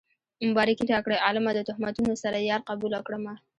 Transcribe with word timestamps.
مبارکي 0.47 0.83
راکړئ 0.93 1.17
عالمه 1.25 1.51
د 1.55 1.59
تهمتونو 1.69 2.13
سره 2.23 2.45
يار 2.49 2.61
قبوله 2.69 2.99
کړمه 3.07 3.33